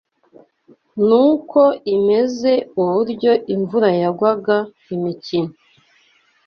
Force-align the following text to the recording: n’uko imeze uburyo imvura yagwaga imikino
n’uko 1.07 1.61
imeze 1.95 2.51
uburyo 2.81 3.31
imvura 3.55 3.89
yagwaga 4.01 4.57
imikino 4.95 5.51